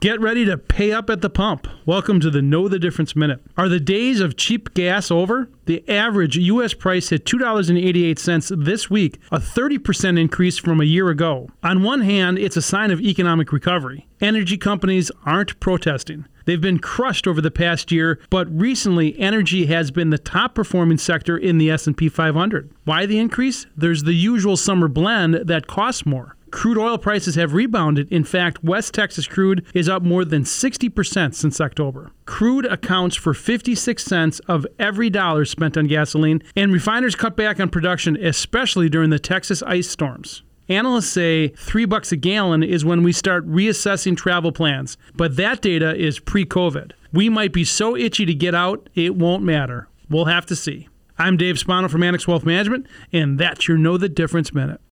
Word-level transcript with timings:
Get 0.00 0.18
ready 0.18 0.46
to 0.46 0.56
pay 0.56 0.92
up 0.92 1.10
at 1.10 1.20
the 1.20 1.28
pump. 1.28 1.68
Welcome 1.84 2.18
to 2.20 2.30
the 2.30 2.40
Know 2.40 2.68
the 2.68 2.78
Difference 2.78 3.14
Minute. 3.14 3.42
Are 3.58 3.68
the 3.68 3.78
days 3.78 4.18
of 4.18 4.34
cheap 4.34 4.72
gas 4.72 5.10
over? 5.10 5.50
The 5.66 5.86
average 5.86 6.38
U.S. 6.38 6.72
price 6.72 7.10
hit 7.10 7.26
$2.88 7.26 8.64
this 8.64 8.88
week, 8.88 9.20
a 9.30 9.36
30% 9.36 10.18
increase 10.18 10.56
from 10.56 10.80
a 10.80 10.84
year 10.84 11.10
ago. 11.10 11.50
On 11.62 11.82
one 11.82 12.00
hand, 12.00 12.38
it's 12.38 12.56
a 12.56 12.62
sign 12.62 12.92
of 12.92 13.00
economic 13.02 13.52
recovery. 13.52 14.06
Energy 14.22 14.56
companies 14.56 15.10
aren't 15.26 15.60
protesting. 15.60 16.24
They've 16.46 16.58
been 16.58 16.78
crushed 16.78 17.26
over 17.26 17.42
the 17.42 17.50
past 17.50 17.92
year, 17.92 18.18
but 18.30 18.48
recently 18.58 19.18
energy 19.18 19.66
has 19.66 19.90
been 19.90 20.08
the 20.08 20.16
top 20.16 20.54
performing 20.54 20.96
sector 20.96 21.36
in 21.36 21.58
the 21.58 21.70
S&P 21.70 22.08
500. 22.08 22.70
Why 22.84 23.04
the 23.04 23.18
increase? 23.18 23.66
There's 23.76 24.04
the 24.04 24.14
usual 24.14 24.56
summer 24.56 24.88
blend 24.88 25.34
that 25.34 25.66
costs 25.66 26.06
more 26.06 26.36
crude 26.54 26.78
oil 26.78 26.96
prices 26.96 27.34
have 27.34 27.52
rebounded. 27.52 28.10
In 28.12 28.22
fact, 28.22 28.62
West 28.62 28.94
Texas 28.94 29.26
crude 29.26 29.66
is 29.74 29.88
up 29.88 30.04
more 30.04 30.24
than 30.24 30.44
60% 30.44 31.34
since 31.34 31.60
October. 31.60 32.12
Crude 32.26 32.64
accounts 32.66 33.16
for 33.16 33.34
56 33.34 34.02
cents 34.02 34.38
of 34.46 34.64
every 34.78 35.10
dollar 35.10 35.44
spent 35.44 35.76
on 35.76 35.88
gasoline, 35.88 36.42
and 36.54 36.72
refiners 36.72 37.16
cut 37.16 37.36
back 37.36 37.58
on 37.58 37.70
production, 37.70 38.16
especially 38.16 38.88
during 38.88 39.10
the 39.10 39.18
Texas 39.18 39.64
ice 39.64 39.90
storms. 39.90 40.44
Analysts 40.68 41.08
say 41.08 41.48
three 41.48 41.86
bucks 41.86 42.12
a 42.12 42.16
gallon 42.16 42.62
is 42.62 42.84
when 42.84 43.02
we 43.02 43.12
start 43.12 43.46
reassessing 43.48 44.16
travel 44.16 44.52
plans, 44.52 44.96
but 45.16 45.34
that 45.34 45.60
data 45.60 45.94
is 45.96 46.20
pre 46.20 46.46
COVID. 46.46 46.92
We 47.12 47.28
might 47.28 47.52
be 47.52 47.64
so 47.64 47.96
itchy 47.96 48.24
to 48.26 48.34
get 48.34 48.54
out, 48.54 48.88
it 48.94 49.16
won't 49.16 49.42
matter. 49.42 49.88
We'll 50.08 50.26
have 50.26 50.46
to 50.46 50.56
see. 50.56 50.88
I'm 51.18 51.36
Dave 51.36 51.58
Spano 51.58 51.88
from 51.88 52.04
Annex 52.04 52.28
Wealth 52.28 52.44
Management, 52.44 52.86
and 53.12 53.40
that's 53.40 53.66
your 53.66 53.76
Know 53.76 53.96
the 53.98 54.08
Difference 54.08 54.54
Minute. 54.54 54.80